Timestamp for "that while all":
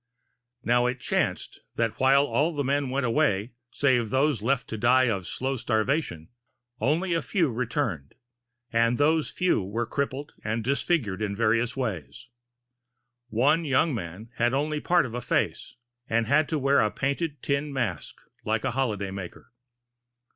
1.75-2.55